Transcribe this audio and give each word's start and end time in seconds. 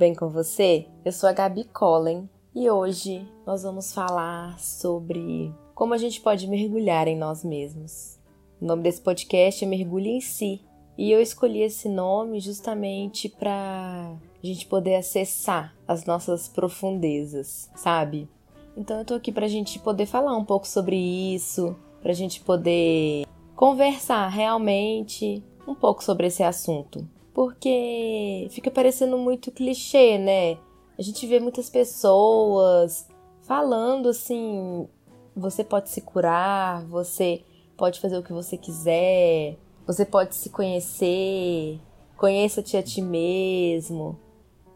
bem 0.00 0.14
com 0.14 0.30
você? 0.30 0.86
Eu 1.04 1.12
sou 1.12 1.28
a 1.28 1.32
Gabi 1.34 1.64
Collen 1.64 2.26
e 2.54 2.70
hoje 2.70 3.28
nós 3.46 3.64
vamos 3.64 3.92
falar 3.92 4.58
sobre 4.58 5.54
como 5.74 5.92
a 5.92 5.98
gente 5.98 6.22
pode 6.22 6.48
mergulhar 6.48 7.06
em 7.06 7.18
nós 7.18 7.44
mesmos. 7.44 8.18
O 8.58 8.64
nome 8.64 8.82
desse 8.82 9.02
podcast 9.02 9.62
é 9.62 9.68
Mergulhe 9.68 10.08
em 10.08 10.20
Si 10.22 10.62
e 10.96 11.12
eu 11.12 11.20
escolhi 11.20 11.60
esse 11.60 11.86
nome 11.86 12.40
justamente 12.40 13.28
para 13.28 14.16
a 14.42 14.46
gente 14.46 14.64
poder 14.64 14.94
acessar 14.94 15.76
as 15.86 16.06
nossas 16.06 16.48
profundezas, 16.48 17.68
sabe? 17.76 18.26
Então 18.74 19.00
eu 19.00 19.04
tô 19.04 19.12
aqui 19.12 19.30
pra 19.30 19.48
gente 19.48 19.78
poder 19.78 20.06
falar 20.06 20.34
um 20.34 20.46
pouco 20.46 20.66
sobre 20.66 20.96
isso, 20.96 21.76
pra 22.00 22.14
gente 22.14 22.40
poder 22.40 23.26
conversar 23.54 24.28
realmente 24.28 25.44
um 25.68 25.74
pouco 25.74 26.02
sobre 26.02 26.28
esse 26.28 26.42
assunto. 26.42 27.06
Porque 27.40 28.48
fica 28.50 28.70
parecendo 28.70 29.16
muito 29.16 29.50
clichê, 29.50 30.18
né? 30.18 30.58
A 30.98 31.00
gente 31.00 31.26
vê 31.26 31.40
muitas 31.40 31.70
pessoas 31.70 33.08
falando 33.40 34.10
assim: 34.10 34.86
você 35.34 35.64
pode 35.64 35.88
se 35.88 36.02
curar, 36.02 36.84
você 36.84 37.42
pode 37.78 37.98
fazer 37.98 38.18
o 38.18 38.22
que 38.22 38.34
você 38.34 38.58
quiser, 38.58 39.56
você 39.86 40.04
pode 40.04 40.34
se 40.34 40.50
conhecer, 40.50 41.80
conheça-te 42.14 42.76
a 42.76 42.82
ti 42.82 43.00
mesmo. 43.00 44.20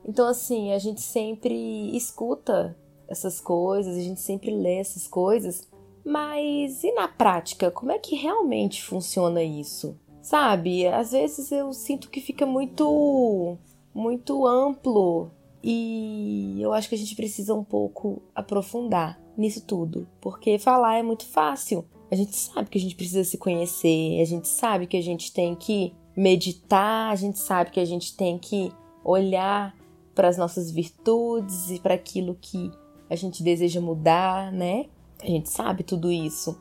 Então, 0.03 0.27
assim, 0.27 0.73
a 0.73 0.79
gente 0.79 1.03
sempre 1.03 1.95
escuta 1.95 2.75
essas 3.07 3.43
coisas, 3.43 3.95
a 3.95 4.01
gente 4.01 4.23
sempre 4.23 4.51
lê 4.51 4.77
essas 4.77 5.07
coisas, 5.07 5.69
mas 6.03 6.83
e 6.83 6.91
na 6.93 7.09
prática, 7.09 7.71
como 7.71 7.93
é 7.93 7.99
que 7.99 8.17
realmente 8.17 8.83
funciona 8.83 9.43
isso? 9.43 9.99
Sabe? 10.25 10.87
Às 10.87 11.13
vezes 11.13 11.53
eu 11.53 11.71
sinto 11.75 12.09
que 12.09 12.19
fica 12.19 12.47
muito 12.47 13.59
muito 13.93 14.47
amplo 14.47 15.31
e 15.63 16.57
eu 16.63 16.73
acho 16.73 16.89
que 16.89 16.95
a 16.95 16.99
gente 16.99 17.15
precisa 17.15 17.55
um 17.55 17.63
pouco 17.63 18.23
aprofundar 18.35 19.21
nisso 19.37 19.67
tudo, 19.67 20.09
porque 20.23 20.59
falar 20.59 20.97
é 20.97 21.03
muito 21.03 21.27
fácil. 21.27 21.85
A 22.11 22.17
gente 22.17 22.35
sabe 22.35 22.71
que 22.71 22.79
a 22.79 22.81
gente 22.81 22.95
precisa 22.95 23.23
se 23.23 23.37
conhecer, 23.37 24.19
a 24.19 24.25
gente 24.25 24.49
sabe 24.49 24.87
que 24.87 24.97
a 24.97 25.03
gente 25.03 25.31
tem 25.31 25.55
que 25.55 25.93
meditar, 26.17 27.13
a 27.13 27.17
gente 27.17 27.39
sabe 27.39 27.71
que 27.71 27.81
a 27.81 27.85
gente 27.85 28.17
tem 28.17 28.39
que 28.39 28.73
olhar 29.05 29.77
para 30.15 30.29
as 30.29 30.39
nossas 30.39 30.71
virtudes 30.71 31.71
e 31.71 31.79
para 31.79 31.93
aquilo 31.93 32.35
que 32.41 32.71
a 33.11 33.15
gente 33.15 33.43
deseja 33.43 33.79
mudar, 33.79 34.51
né? 34.51 34.87
A 35.23 35.27
gente 35.27 35.51
sabe 35.51 35.83
tudo 35.83 36.11
isso. 36.11 36.59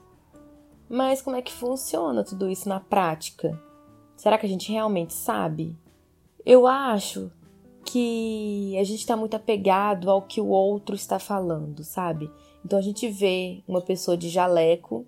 Mas 0.94 1.24
como 1.24 1.36
é 1.36 1.42
que 1.42 1.52
funciona 1.52 2.24
tudo 2.24 2.48
isso 2.48 2.70
na 2.70 2.80
prática? 2.80 3.60
Será 4.16 4.38
que 4.38 4.46
a 4.46 4.50
gente 4.50 4.72
realmente 4.72 5.12
sabe? 5.12 5.76
Eu 6.46 6.68
acho 6.68 7.32
que 7.84 8.78
a 8.80 8.84
gente 8.84 9.00
está 9.00 9.18
muito 9.18 9.36
apegado 9.36 10.12
ao 10.12 10.22
que 10.22 10.40
o 10.40 10.50
outro 10.50 10.96
está 10.96 11.18
falando, 11.18 11.84
sabe? 11.84 12.30
Então 12.64 12.78
a 12.78 12.82
gente 12.84 13.10
vê 13.10 13.64
uma 13.68 13.82
pessoa 13.82 14.16
de 14.16 14.30
jaleco 14.30 15.04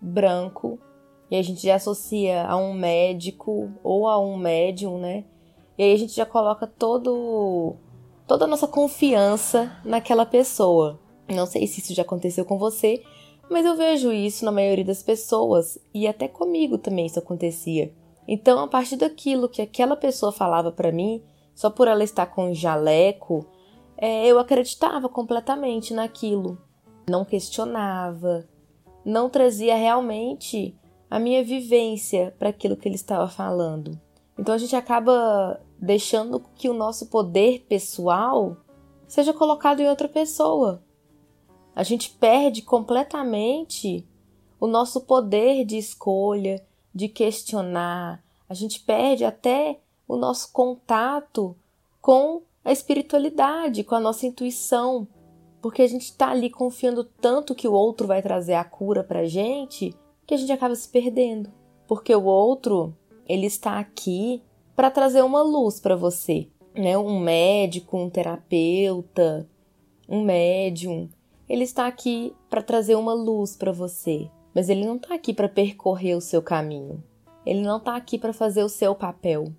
branco 0.00 0.78
e 1.28 1.34
a 1.34 1.42
gente 1.42 1.66
já 1.66 1.74
associa 1.74 2.46
a 2.46 2.56
um 2.56 2.72
médico 2.72 3.72
ou 3.82 4.06
a 4.06 4.20
um 4.20 4.36
médium, 4.36 4.96
né? 4.96 5.24
E 5.76 5.82
aí 5.82 5.92
a 5.92 5.98
gente 5.98 6.14
já 6.14 6.24
coloca 6.24 6.68
todo 6.68 7.74
toda 8.28 8.44
a 8.44 8.48
nossa 8.48 8.68
confiança 8.68 9.76
naquela 9.84 10.24
pessoa. 10.24 11.00
Não 11.28 11.46
sei 11.46 11.66
se 11.66 11.80
isso 11.80 11.92
já 11.94 12.02
aconteceu 12.02 12.44
com 12.44 12.56
você, 12.56 13.02
mas 13.50 13.64
eu 13.64 13.76
vejo 13.76 14.12
isso 14.12 14.44
na 14.44 14.52
maioria 14.52 14.84
das 14.84 15.02
pessoas 15.02 15.78
e 15.94 16.06
até 16.06 16.28
comigo 16.28 16.78
também 16.78 17.06
isso 17.06 17.18
acontecia. 17.18 17.92
Então, 18.26 18.58
a 18.58 18.66
partir 18.66 18.96
daquilo 18.96 19.48
que 19.48 19.62
aquela 19.62 19.96
pessoa 19.96 20.32
falava 20.32 20.72
para 20.72 20.90
mim, 20.90 21.22
só 21.54 21.70
por 21.70 21.86
ela 21.86 22.02
estar 22.02 22.26
com 22.26 22.52
jaleco, 22.52 23.46
é, 23.96 24.26
eu 24.26 24.38
acreditava 24.38 25.08
completamente 25.08 25.94
naquilo. 25.94 26.58
Não 27.08 27.24
questionava, 27.24 28.46
não 29.04 29.30
trazia 29.30 29.76
realmente 29.76 30.76
a 31.08 31.18
minha 31.18 31.42
vivência 31.44 32.34
para 32.38 32.48
aquilo 32.48 32.76
que 32.76 32.88
ele 32.88 32.96
estava 32.96 33.28
falando. 33.28 33.98
Então 34.38 34.54
a 34.54 34.58
gente 34.58 34.74
acaba 34.74 35.60
deixando 35.78 36.40
que 36.56 36.68
o 36.68 36.74
nosso 36.74 37.06
poder 37.06 37.64
pessoal 37.68 38.56
seja 39.06 39.32
colocado 39.32 39.80
em 39.80 39.88
outra 39.88 40.08
pessoa. 40.08 40.82
A 41.76 41.82
gente 41.82 42.08
perde 42.08 42.62
completamente 42.62 44.02
o 44.58 44.66
nosso 44.66 45.02
poder 45.02 45.62
de 45.66 45.76
escolha, 45.76 46.64
de 46.94 47.06
questionar. 47.06 48.24
A 48.48 48.54
gente 48.54 48.80
perde 48.80 49.26
até 49.26 49.78
o 50.08 50.16
nosso 50.16 50.50
contato 50.52 51.54
com 52.00 52.40
a 52.64 52.72
espiritualidade, 52.72 53.84
com 53.84 53.94
a 53.94 54.00
nossa 54.00 54.26
intuição, 54.26 55.06
porque 55.60 55.82
a 55.82 55.86
gente 55.86 56.04
está 56.04 56.30
ali 56.30 56.48
confiando 56.48 57.04
tanto 57.04 57.54
que 57.54 57.68
o 57.68 57.74
outro 57.74 58.06
vai 58.06 58.22
trazer 58.22 58.54
a 58.54 58.64
cura 58.64 59.04
para 59.04 59.26
gente 59.26 59.94
que 60.26 60.32
a 60.32 60.36
gente 60.38 60.50
acaba 60.50 60.74
se 60.74 60.88
perdendo, 60.88 61.52
porque 61.86 62.14
o 62.14 62.24
outro 62.24 62.96
ele 63.28 63.46
está 63.46 63.78
aqui 63.78 64.42
para 64.74 64.90
trazer 64.90 65.22
uma 65.22 65.42
luz 65.42 65.78
para 65.78 65.94
você, 65.94 66.48
né? 66.74 66.96
Um 66.96 67.20
médico, 67.20 67.98
um 67.98 68.08
terapeuta, 68.08 69.46
um 70.08 70.22
médium, 70.22 71.08
ele 71.48 71.64
está 71.64 71.86
aqui 71.86 72.34
para 72.50 72.62
trazer 72.62 72.94
uma 72.96 73.14
luz 73.14 73.56
para 73.56 73.72
você, 73.72 74.30
mas 74.54 74.68
ele 74.68 74.84
não 74.84 74.96
está 74.96 75.14
aqui 75.14 75.32
para 75.32 75.48
percorrer 75.48 76.16
o 76.16 76.20
seu 76.20 76.42
caminho. 76.42 77.02
Ele 77.44 77.60
não 77.60 77.76
está 77.76 77.94
aqui 77.94 78.18
para 78.18 78.32
fazer 78.32 78.64
o 78.64 78.68
seu 78.68 78.94
papel. 78.94 79.52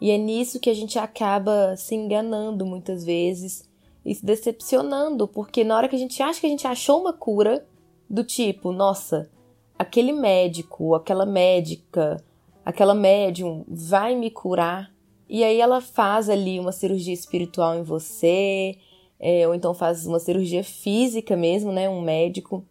E 0.00 0.10
é 0.10 0.18
nisso 0.18 0.60
que 0.60 0.68
a 0.68 0.74
gente 0.74 0.98
acaba 0.98 1.76
se 1.76 1.94
enganando 1.94 2.66
muitas 2.66 3.04
vezes 3.04 3.70
e 4.04 4.14
se 4.14 4.26
decepcionando, 4.26 5.28
porque 5.28 5.64
na 5.64 5.76
hora 5.76 5.88
que 5.88 5.96
a 5.96 5.98
gente 5.98 6.22
acha 6.22 6.40
que 6.40 6.46
a 6.46 6.50
gente 6.50 6.66
achou 6.66 7.00
uma 7.00 7.12
cura, 7.12 7.66
do 8.12 8.22
tipo, 8.22 8.72
nossa, 8.72 9.30
aquele 9.78 10.12
médico, 10.12 10.94
aquela 10.94 11.24
médica, 11.24 12.22
aquela 12.62 12.94
médium 12.94 13.64
vai 13.66 14.14
me 14.14 14.30
curar, 14.30 14.92
e 15.26 15.42
aí 15.42 15.58
ela 15.58 15.80
faz 15.80 16.28
ali 16.28 16.60
uma 16.60 16.72
cirurgia 16.72 17.14
espiritual 17.14 17.74
em 17.74 17.82
você, 17.82 18.76
é, 19.22 19.46
ou 19.46 19.54
então 19.54 19.72
faz 19.72 20.04
uma 20.04 20.18
cirurgia 20.18 20.64
física 20.64 21.36
mesmo, 21.36 21.70
né? 21.70 21.88
Um 21.88 22.02
médico. 22.02 22.66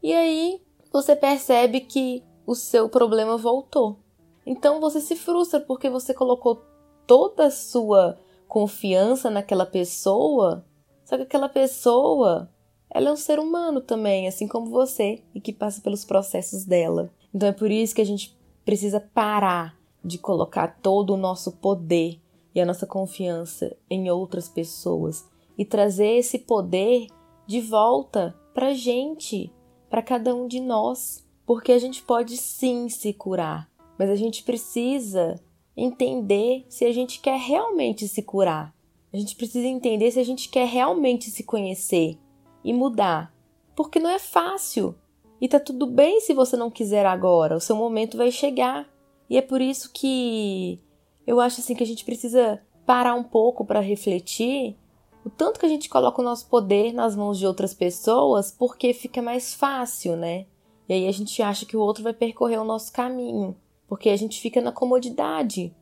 E 0.00 0.14
aí 0.14 0.62
você 0.92 1.16
percebe 1.16 1.80
que 1.80 2.22
o 2.46 2.54
seu 2.54 2.88
problema 2.88 3.36
voltou. 3.36 3.98
Então 4.46 4.80
você 4.80 5.00
se 5.00 5.16
frustra 5.16 5.58
porque 5.58 5.90
você 5.90 6.14
colocou 6.14 6.62
toda 7.08 7.46
a 7.46 7.50
sua 7.50 8.20
confiança 8.46 9.28
naquela 9.28 9.66
pessoa, 9.66 10.64
só 11.04 11.16
que 11.16 11.24
aquela 11.24 11.48
pessoa, 11.48 12.48
ela 12.88 13.08
é 13.08 13.12
um 13.12 13.16
ser 13.16 13.40
humano 13.40 13.80
também, 13.80 14.28
assim 14.28 14.46
como 14.46 14.70
você, 14.70 15.22
e 15.34 15.40
que 15.40 15.52
passa 15.52 15.80
pelos 15.80 16.04
processos 16.04 16.64
dela. 16.64 17.10
Então 17.34 17.48
é 17.48 17.52
por 17.52 17.70
isso 17.70 17.94
que 17.96 18.00
a 18.00 18.06
gente 18.06 18.38
precisa 18.64 19.00
parar 19.00 19.76
de 20.04 20.18
colocar 20.18 20.78
todo 20.80 21.14
o 21.14 21.16
nosso 21.16 21.52
poder 21.52 22.20
e 22.54 22.60
a 22.60 22.66
nossa 22.66 22.86
confiança 22.86 23.76
em 23.88 24.08
outras 24.10 24.48
pessoas 24.48 25.29
e 25.60 25.64
trazer 25.66 26.16
esse 26.16 26.38
poder 26.38 27.08
de 27.46 27.60
volta 27.60 28.34
para 28.54 28.72
gente, 28.72 29.52
para 29.90 30.00
cada 30.00 30.34
um 30.34 30.48
de 30.48 30.58
nós, 30.58 31.22
porque 31.44 31.70
a 31.70 31.78
gente 31.78 32.02
pode 32.02 32.38
sim 32.38 32.88
se 32.88 33.12
curar, 33.12 33.70
mas 33.98 34.08
a 34.08 34.16
gente 34.16 34.42
precisa 34.42 35.38
entender 35.76 36.64
se 36.66 36.86
a 36.86 36.92
gente 36.92 37.20
quer 37.20 37.38
realmente 37.38 38.08
se 38.08 38.22
curar. 38.22 38.74
A 39.12 39.18
gente 39.18 39.36
precisa 39.36 39.66
entender 39.66 40.10
se 40.10 40.18
a 40.18 40.24
gente 40.24 40.48
quer 40.48 40.66
realmente 40.66 41.30
se 41.30 41.42
conhecer 41.42 42.16
e 42.64 42.72
mudar, 42.72 43.30
porque 43.76 43.98
não 43.98 44.08
é 44.08 44.18
fácil. 44.18 44.94
E 45.38 45.46
tá 45.46 45.60
tudo 45.60 45.86
bem 45.86 46.22
se 46.22 46.32
você 46.32 46.56
não 46.56 46.70
quiser 46.70 47.04
agora, 47.04 47.54
o 47.54 47.60
seu 47.60 47.76
momento 47.76 48.16
vai 48.16 48.30
chegar. 48.30 48.88
E 49.28 49.36
é 49.36 49.42
por 49.42 49.60
isso 49.60 49.90
que 49.92 50.80
eu 51.26 51.38
acho 51.38 51.60
assim 51.60 51.74
que 51.74 51.84
a 51.84 51.86
gente 51.86 52.06
precisa 52.06 52.62
parar 52.86 53.14
um 53.14 53.22
pouco 53.22 53.62
para 53.62 53.80
refletir 53.80 54.79
o 55.24 55.28
tanto 55.28 55.60
que 55.60 55.66
a 55.66 55.68
gente 55.68 55.88
coloca 55.88 56.20
o 56.20 56.24
nosso 56.24 56.46
poder 56.46 56.92
nas 56.92 57.14
mãos 57.14 57.38
de 57.38 57.46
outras 57.46 57.74
pessoas 57.74 58.50
porque 58.50 58.94
fica 58.94 59.20
mais 59.20 59.54
fácil, 59.54 60.16
né? 60.16 60.46
E 60.88 60.94
aí 60.94 61.06
a 61.06 61.12
gente 61.12 61.42
acha 61.42 61.66
que 61.66 61.76
o 61.76 61.80
outro 61.80 62.02
vai 62.02 62.12
percorrer 62.12 62.58
o 62.58 62.64
nosso 62.64 62.92
caminho, 62.92 63.56
porque 63.86 64.08
a 64.08 64.16
gente 64.16 64.40
fica 64.40 64.60
na 64.60 64.72
comodidade. 64.72 65.74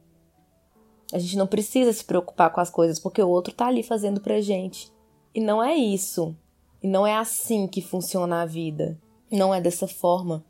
A 1.13 1.19
gente 1.19 1.37
não 1.37 1.47
precisa 1.47 1.93
se 1.93 2.05
preocupar 2.05 2.53
com 2.53 2.61
as 2.61 2.69
coisas 2.69 2.99
porque 2.99 3.23
o 3.23 3.29
outro 3.29 3.55
tá 3.55 3.69
ali 3.69 3.83
fazendo 3.83 4.21
pra 4.21 4.41
gente. 4.41 4.93
E 5.35 5.41
não 5.41 5.63
é 5.63 5.75
isso. 5.75 6.37
E 6.83 6.87
não 6.87 7.07
é 7.07 7.17
assim 7.17 7.67
que 7.67 7.81
funciona 7.81 8.43
a 8.43 8.47
vida. 8.47 9.01
Não 9.31 9.55
é 9.55 9.61
dessa 9.61 9.87
forma. 9.87 10.45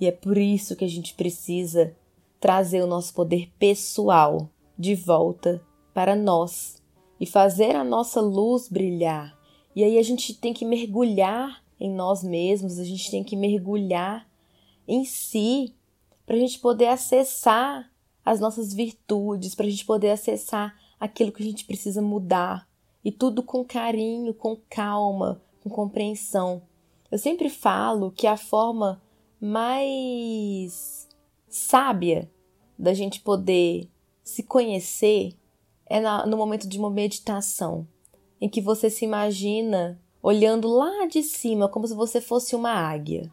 E 0.00 0.06
é 0.06 0.12
por 0.12 0.36
isso 0.36 0.74
que 0.74 0.84
a 0.84 0.88
gente 0.88 1.14
precisa 1.14 1.94
trazer 2.40 2.82
o 2.82 2.86
nosso 2.86 3.14
poder 3.14 3.52
pessoal 3.58 4.48
de 4.76 4.94
volta 4.94 5.62
para 5.94 6.16
nós 6.16 6.82
e 7.24 7.26
fazer 7.26 7.74
a 7.74 7.82
nossa 7.82 8.20
luz 8.20 8.68
brilhar. 8.68 9.34
E 9.74 9.82
aí 9.82 9.96
a 9.96 10.02
gente 10.02 10.34
tem 10.34 10.52
que 10.52 10.66
mergulhar 10.66 11.64
em 11.80 11.90
nós 11.90 12.22
mesmos, 12.22 12.78
a 12.78 12.84
gente 12.84 13.10
tem 13.10 13.24
que 13.24 13.34
mergulhar 13.34 14.28
em 14.86 15.06
si 15.06 15.74
para 16.26 16.36
a 16.36 16.38
gente 16.38 16.58
poder 16.58 16.88
acessar 16.88 17.90
as 18.22 18.40
nossas 18.40 18.74
virtudes, 18.74 19.54
para 19.54 19.64
a 19.64 19.70
gente 19.70 19.86
poder 19.86 20.10
acessar 20.10 20.78
aquilo 21.00 21.32
que 21.32 21.42
a 21.42 21.46
gente 21.46 21.64
precisa 21.64 22.02
mudar 22.02 22.68
e 23.02 23.10
tudo 23.10 23.42
com 23.42 23.64
carinho, 23.64 24.34
com 24.34 24.58
calma, 24.68 25.40
com 25.62 25.70
compreensão. 25.70 26.60
Eu 27.10 27.16
sempre 27.16 27.48
falo 27.48 28.10
que 28.10 28.26
a 28.26 28.36
forma 28.36 29.02
mais 29.40 31.08
sábia 31.48 32.30
da 32.78 32.92
gente 32.92 33.20
poder 33.20 33.88
se 34.22 34.42
conhecer 34.42 35.34
é 35.86 36.00
no 36.26 36.36
momento 36.36 36.68
de 36.68 36.78
uma 36.78 36.90
meditação, 36.90 37.86
em 38.40 38.48
que 38.48 38.60
você 38.60 38.88
se 38.88 39.04
imagina 39.04 40.00
olhando 40.22 40.68
lá 40.68 41.06
de 41.06 41.22
cima 41.22 41.68
como 41.68 41.86
se 41.86 41.94
você 41.94 42.20
fosse 42.20 42.56
uma 42.56 42.70
águia. 42.70 43.30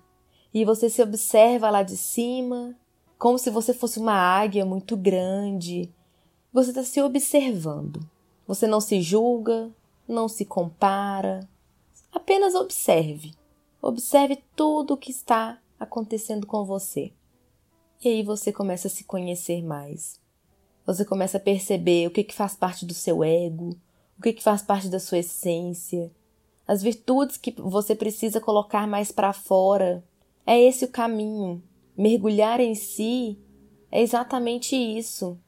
E 0.53 0.65
você 0.65 0.89
se 0.89 1.01
observa 1.01 1.69
lá 1.69 1.81
de 1.81 1.95
cima, 1.95 2.75
como 3.17 3.37
se 3.37 3.49
você 3.49 3.73
fosse 3.73 3.99
uma 3.99 4.13
águia 4.13 4.65
muito 4.65 4.97
grande. 4.97 5.89
Você 6.51 6.71
está 6.71 6.83
se 6.83 7.01
observando. 7.01 8.01
Você 8.45 8.67
não 8.67 8.81
se 8.81 9.01
julga, 9.01 9.71
não 10.05 10.27
se 10.27 10.43
compara, 10.43 11.47
apenas 12.11 12.53
observe. 12.53 13.33
Observe 13.81 14.43
tudo 14.55 14.93
o 14.93 14.97
que 14.97 15.11
está 15.11 15.59
acontecendo 15.79 16.45
com 16.45 16.65
você. 16.65 17.13
E 18.03 18.09
aí 18.09 18.23
você 18.23 18.51
começa 18.51 18.87
a 18.87 18.91
se 18.91 19.03
conhecer 19.03 19.63
mais. 19.63 20.20
Você 20.91 21.05
começa 21.05 21.37
a 21.37 21.39
perceber 21.39 22.05
o 22.05 22.11
que, 22.11 22.21
que 22.21 22.35
faz 22.35 22.53
parte 22.53 22.85
do 22.85 22.93
seu 22.93 23.23
ego, 23.23 23.77
o 24.19 24.21
que, 24.21 24.33
que 24.33 24.43
faz 24.43 24.61
parte 24.61 24.89
da 24.89 24.99
sua 24.99 25.19
essência, 25.19 26.11
as 26.67 26.83
virtudes 26.83 27.37
que 27.37 27.51
você 27.57 27.95
precisa 27.95 28.41
colocar 28.41 28.85
mais 28.85 29.09
para 29.09 29.31
fora. 29.31 30.03
É 30.45 30.59
esse 30.59 30.83
o 30.83 30.89
caminho. 30.89 31.63
Mergulhar 31.97 32.59
em 32.59 32.75
si 32.75 33.39
é 33.89 34.01
exatamente 34.01 34.75
isso. 34.75 35.39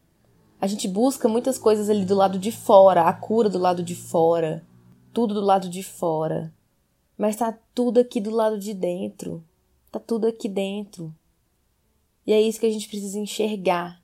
A 0.62 0.66
gente 0.66 0.88
busca 0.88 1.28
muitas 1.28 1.58
coisas 1.58 1.90
ali 1.90 2.06
do 2.06 2.16
lado 2.16 2.40
de 2.40 2.50
fora, 2.50 3.02
a 3.04 3.12
cura 3.12 3.50
do 3.50 3.60
lado 3.60 3.84
de 3.84 3.96
fora, 3.96 4.66
tudo 5.12 5.34
do 5.34 5.42
lado 5.42 5.68
de 5.68 5.84
fora. 5.84 6.54
Mas 7.18 7.36
tá 7.36 7.54
tudo 7.76 8.00
aqui 8.00 8.22
do 8.22 8.32
lado 8.32 8.58
de 8.58 8.74
dentro. 8.74 9.44
Tá 9.92 10.00
tudo 10.00 10.26
aqui 10.26 10.48
dentro. 10.48 11.14
E 12.26 12.32
é 12.32 12.42
isso 12.42 12.62
que 12.62 12.66
a 12.66 12.72
gente 12.72 12.88
precisa 12.88 13.20
enxergar. 13.20 14.03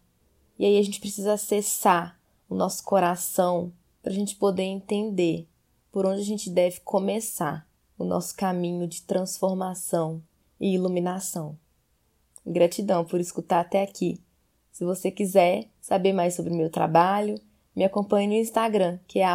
E 0.59 0.65
aí 0.65 0.77
a 0.77 0.81
gente 0.81 0.99
precisa 0.99 1.33
acessar 1.33 2.19
o 2.49 2.53
nosso 2.53 2.83
coração 2.83 3.71
para 4.03 4.11
a 4.11 4.15
gente 4.15 4.35
poder 4.35 4.63
entender 4.63 5.47
por 5.89 6.05
onde 6.05 6.21
a 6.21 6.25
gente 6.25 6.49
deve 6.49 6.81
começar 6.81 7.65
o 7.97 8.03
nosso 8.03 8.35
caminho 8.35 8.85
de 8.85 9.01
transformação 9.01 10.21
e 10.59 10.73
iluminação. 10.75 11.57
Gratidão 12.45 13.05
por 13.05 13.19
escutar 13.19 13.61
até 13.61 13.81
aqui. 13.81 14.19
Se 14.71 14.83
você 14.83 15.09
quiser 15.09 15.69
saber 15.81 16.13
mais 16.13 16.35
sobre 16.35 16.53
o 16.53 16.55
meu 16.55 16.69
trabalho, 16.69 17.39
me 17.75 17.83
acompanhe 17.83 18.27
no 18.27 18.33
Instagram, 18.33 18.99
que 19.07 19.19
é 19.19 19.25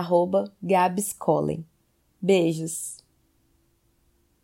gabscolen. 0.63 1.65
Beijos! 2.21 3.04